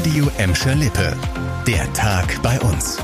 Radio 0.00 0.30
Emscher 0.38 0.74
Lippe. 0.76 1.14
Der 1.66 1.92
Tag 1.92 2.40
bei 2.42 2.58
uns. 2.60 2.96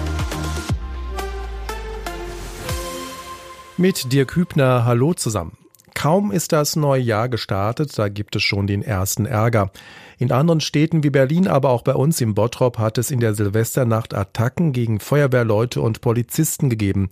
Mit 3.76 4.14
Dirk 4.14 4.34
Hübner, 4.34 4.86
hallo 4.86 5.12
zusammen. 5.12 5.58
Kaum 5.92 6.32
ist 6.32 6.52
das 6.52 6.74
neue 6.74 7.02
Jahr 7.02 7.28
gestartet, 7.28 7.98
da 7.98 8.08
gibt 8.08 8.34
es 8.36 8.44
schon 8.44 8.66
den 8.66 8.80
ersten 8.80 9.26
Ärger. 9.26 9.72
In 10.16 10.32
anderen 10.32 10.62
Städten 10.62 11.04
wie 11.04 11.10
Berlin, 11.10 11.48
aber 11.48 11.68
auch 11.68 11.82
bei 11.82 11.92
uns 11.92 12.22
im 12.22 12.34
Bottrop 12.34 12.78
hat 12.78 12.96
es 12.96 13.10
in 13.10 13.20
der 13.20 13.34
Silvesternacht 13.34 14.14
Attacken 14.14 14.72
gegen 14.72 14.98
Feuerwehrleute 14.98 15.82
und 15.82 16.00
Polizisten 16.00 16.70
gegeben. 16.70 17.10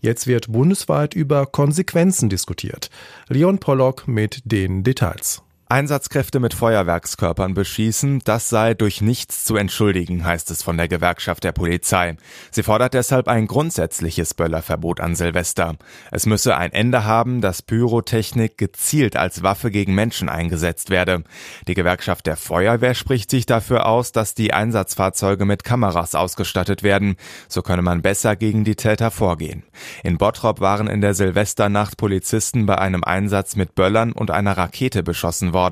Jetzt 0.00 0.28
wird 0.28 0.52
bundesweit 0.52 1.12
über 1.12 1.46
Konsequenzen 1.46 2.28
diskutiert. 2.28 2.88
Leon 3.28 3.58
Pollock 3.58 4.06
mit 4.06 4.42
den 4.44 4.84
Details. 4.84 5.42
Einsatzkräfte 5.66 6.40
mit 6.40 6.52
Feuerwerkskörpern 6.52 7.54
beschießen, 7.54 8.20
das 8.24 8.50
sei 8.50 8.74
durch 8.74 9.00
nichts 9.00 9.44
zu 9.44 9.56
entschuldigen, 9.56 10.22
heißt 10.22 10.50
es 10.50 10.62
von 10.62 10.76
der 10.76 10.88
Gewerkschaft 10.88 11.42
der 11.42 11.52
Polizei. 11.52 12.16
Sie 12.50 12.62
fordert 12.62 12.92
deshalb 12.92 13.28
ein 13.28 13.46
grundsätzliches 13.46 14.34
Böllerverbot 14.34 15.00
an 15.00 15.14
Silvester. 15.14 15.76
Es 16.10 16.26
müsse 16.26 16.58
ein 16.58 16.72
Ende 16.72 17.04
haben, 17.04 17.40
dass 17.40 17.62
Pyrotechnik 17.62 18.58
gezielt 18.58 19.16
als 19.16 19.42
Waffe 19.42 19.70
gegen 19.70 19.94
Menschen 19.94 20.28
eingesetzt 20.28 20.90
werde. 20.90 21.24
Die 21.66 21.74
Gewerkschaft 21.74 22.26
der 22.26 22.36
Feuerwehr 22.36 22.94
spricht 22.94 23.30
sich 23.30 23.46
dafür 23.46 23.86
aus, 23.86 24.12
dass 24.12 24.34
die 24.34 24.52
Einsatzfahrzeuge 24.52 25.46
mit 25.46 25.64
Kameras 25.64 26.14
ausgestattet 26.14 26.82
werden. 26.82 27.16
So 27.48 27.62
könne 27.62 27.82
man 27.82 28.02
besser 28.02 28.36
gegen 28.36 28.64
die 28.64 28.76
Täter 28.76 29.10
vorgehen. 29.10 29.64
In 30.02 30.18
Bottrop 30.18 30.60
waren 30.60 30.88
in 30.88 31.00
der 31.00 31.14
Silvesternacht 31.14 31.96
Polizisten 31.96 32.66
bei 32.66 32.76
einem 32.76 33.02
Einsatz 33.02 33.56
mit 33.56 33.74
Böllern 33.74 34.12
und 34.12 34.30
einer 34.30 34.58
Rakete 34.58 35.02
beschossen 35.02 35.54
worden. 35.54 35.63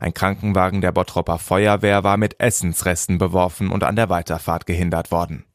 Ein 0.00 0.14
Krankenwagen 0.14 0.80
der 0.80 0.92
Bottropper 0.92 1.38
Feuerwehr 1.38 2.04
war 2.04 2.18
mit 2.18 2.38
Essensresten 2.38 3.18
beworfen 3.18 3.70
und 3.70 3.82
an 3.82 3.96
der 3.96 4.10
Weiterfahrt 4.10 4.66
gehindert 4.66 5.10
worden. 5.10 5.45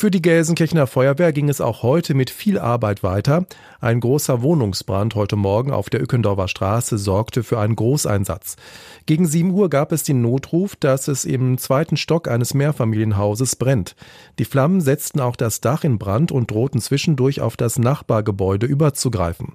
Für 0.00 0.10
die 0.10 0.22
Gelsenkirchener 0.22 0.86
Feuerwehr 0.86 1.30
ging 1.30 1.50
es 1.50 1.60
auch 1.60 1.82
heute 1.82 2.14
mit 2.14 2.30
viel 2.30 2.58
Arbeit 2.58 3.02
weiter. 3.02 3.44
Ein 3.82 4.00
großer 4.00 4.40
Wohnungsbrand 4.40 5.14
heute 5.14 5.36
Morgen 5.36 5.72
auf 5.72 5.90
der 5.90 6.02
Ückendorfer 6.02 6.48
Straße 6.48 6.96
sorgte 6.96 7.42
für 7.42 7.58
einen 7.58 7.76
Großeinsatz. 7.76 8.56
Gegen 9.04 9.26
7 9.26 9.50
Uhr 9.50 9.68
gab 9.68 9.92
es 9.92 10.02
den 10.02 10.22
Notruf, 10.22 10.74
dass 10.76 11.06
es 11.06 11.26
im 11.26 11.58
zweiten 11.58 11.98
Stock 11.98 12.28
eines 12.28 12.54
Mehrfamilienhauses 12.54 13.56
brennt. 13.56 13.94
Die 14.38 14.46
Flammen 14.46 14.80
setzten 14.80 15.20
auch 15.20 15.36
das 15.36 15.60
Dach 15.60 15.84
in 15.84 15.98
Brand 15.98 16.32
und 16.32 16.50
drohten 16.50 16.80
zwischendurch 16.80 17.42
auf 17.42 17.58
das 17.58 17.78
Nachbargebäude 17.78 18.64
überzugreifen. 18.64 19.48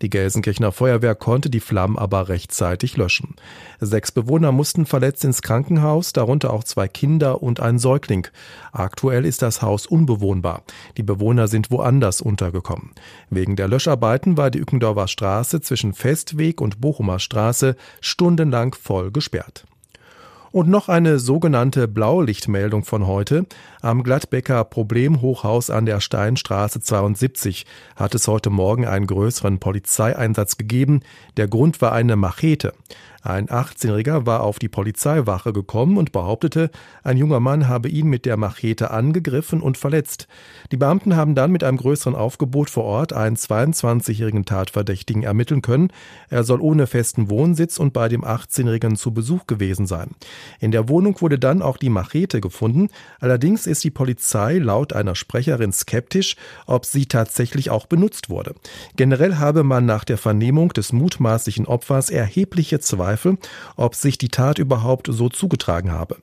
Die 0.00 0.10
Gelsenkirchener 0.10 0.72
Feuerwehr 0.72 1.14
konnte 1.14 1.48
die 1.48 1.60
Flammen 1.60 1.96
aber 1.96 2.28
rechtzeitig 2.28 2.96
löschen. 2.96 3.36
Sechs 3.78 4.10
Bewohner 4.10 4.50
mussten 4.50 4.84
verletzt 4.84 5.24
ins 5.24 5.42
Krankenhaus, 5.42 6.12
darunter 6.12 6.52
auch 6.52 6.64
zwei 6.64 6.88
Kinder 6.88 7.40
und 7.40 7.60
ein 7.60 7.78
Säugling. 7.78 8.26
Aktuell 8.72 9.24
ist 9.24 9.42
das 9.42 9.62
Haus 9.62 9.91
unbewohnbar. 9.92 10.62
Die 10.96 11.02
Bewohner 11.02 11.46
sind 11.46 11.70
woanders 11.70 12.20
untergekommen. 12.20 12.90
Wegen 13.30 13.54
der 13.56 13.68
Löscharbeiten 13.68 14.36
war 14.36 14.50
die 14.50 14.58
Ückendorfer 14.58 15.06
Straße 15.06 15.60
zwischen 15.60 15.92
Festweg 15.92 16.60
und 16.60 16.80
Bochumer 16.80 17.18
Straße 17.18 17.76
stundenlang 18.00 18.74
voll 18.74 19.10
gesperrt. 19.12 19.66
Und 20.52 20.68
noch 20.68 20.90
eine 20.90 21.18
sogenannte 21.18 21.88
Blaulichtmeldung 21.88 22.84
von 22.84 23.06
heute. 23.06 23.46
Am 23.80 24.02
Gladbecker 24.02 24.64
Problemhochhaus 24.64 25.70
an 25.70 25.86
der 25.86 26.00
Steinstraße 26.00 26.82
72 26.82 27.64
hat 27.96 28.14
es 28.14 28.28
heute 28.28 28.50
Morgen 28.50 28.86
einen 28.86 29.06
größeren 29.06 29.60
Polizeieinsatz 29.60 30.58
gegeben. 30.58 31.00
Der 31.38 31.48
Grund 31.48 31.80
war 31.80 31.92
eine 31.92 32.16
Machete. 32.16 32.74
Ein 33.24 33.46
18-Jähriger 33.46 34.26
war 34.26 34.42
auf 34.42 34.58
die 34.58 34.68
Polizeiwache 34.68 35.52
gekommen 35.52 35.96
und 35.96 36.10
behauptete, 36.10 36.72
ein 37.04 37.16
junger 37.16 37.38
Mann 37.38 37.68
habe 37.68 37.88
ihn 37.88 38.08
mit 38.08 38.26
der 38.26 38.36
Machete 38.36 38.90
angegriffen 38.90 39.60
und 39.60 39.78
verletzt. 39.78 40.26
Die 40.72 40.76
Beamten 40.76 41.14
haben 41.14 41.36
dann 41.36 41.52
mit 41.52 41.62
einem 41.62 41.76
größeren 41.76 42.16
Aufgebot 42.16 42.68
vor 42.68 42.82
Ort 42.82 43.12
einen 43.12 43.36
22-jährigen 43.36 44.44
Tatverdächtigen 44.44 45.22
ermitteln 45.22 45.62
können. 45.62 45.92
Er 46.30 46.42
soll 46.42 46.60
ohne 46.60 46.88
festen 46.88 47.30
Wohnsitz 47.30 47.78
und 47.78 47.92
bei 47.92 48.08
dem 48.08 48.24
18-Jährigen 48.24 48.96
zu 48.96 49.14
Besuch 49.14 49.46
gewesen 49.46 49.86
sein. 49.86 50.10
In 50.58 50.72
der 50.72 50.88
Wohnung 50.88 51.20
wurde 51.20 51.38
dann 51.38 51.62
auch 51.62 51.76
die 51.76 51.90
Machete 51.90 52.40
gefunden. 52.40 52.88
Allerdings 53.20 53.68
ist 53.68 53.84
die 53.84 53.90
Polizei 53.90 54.58
laut 54.58 54.92
einer 54.94 55.14
Sprecherin 55.14 55.72
skeptisch, 55.72 56.34
ob 56.66 56.86
sie 56.86 57.06
tatsächlich 57.06 57.70
auch 57.70 57.86
benutzt 57.86 58.30
wurde. 58.30 58.56
Generell 58.96 59.36
habe 59.36 59.62
man 59.62 59.86
nach 59.86 60.02
der 60.02 60.18
Vernehmung 60.18 60.70
des 60.70 60.92
mutmaßlichen 60.92 61.66
Opfers 61.66 62.10
erhebliche 62.10 62.80
Zweifel 62.80 63.11
Zweifel, 63.12 63.36
ob 63.76 63.94
sich 63.94 64.16
die 64.16 64.28
Tat 64.28 64.58
überhaupt 64.58 65.08
so 65.10 65.28
zugetragen 65.28 65.92
habe. 65.92 66.16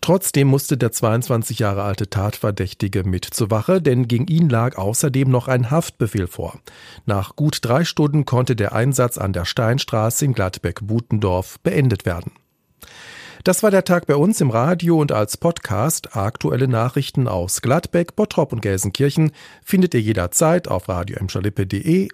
Trotzdem 0.00 0.48
musste 0.48 0.76
der 0.76 0.90
22 0.90 1.60
Jahre 1.60 1.82
alte 1.82 2.10
Tatverdächtige 2.10 3.04
mit 3.04 3.24
zur 3.24 3.50
Wache, 3.50 3.80
denn 3.80 4.08
gegen 4.08 4.26
ihn 4.26 4.48
lag 4.48 4.76
außerdem 4.76 5.30
noch 5.30 5.46
ein 5.46 5.70
Haftbefehl 5.70 6.26
vor. 6.26 6.58
Nach 7.06 7.36
gut 7.36 7.58
drei 7.62 7.84
Stunden 7.84 8.24
konnte 8.24 8.56
der 8.56 8.72
Einsatz 8.72 9.16
an 9.16 9.32
der 9.32 9.44
Steinstraße 9.44 10.24
in 10.24 10.34
Gladbeck-Butendorf 10.34 11.60
beendet 11.60 12.04
werden. 12.04 12.32
Das 13.44 13.62
war 13.62 13.70
der 13.70 13.84
Tag 13.84 14.06
bei 14.06 14.16
uns 14.16 14.40
im 14.40 14.50
Radio 14.50 14.98
und 14.98 15.12
als 15.12 15.36
Podcast. 15.36 16.16
Aktuelle 16.16 16.66
Nachrichten 16.66 17.28
aus 17.28 17.60
Gladbeck, 17.60 18.16
Bottrop 18.16 18.52
und 18.52 18.62
Gelsenkirchen 18.62 19.32
findet 19.62 19.94
ihr 19.94 20.00
jederzeit 20.00 20.66
auf 20.66 20.88
radio 20.88 21.18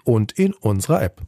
und 0.04 0.32
in 0.32 0.52
unserer 0.54 1.02
App. 1.02 1.22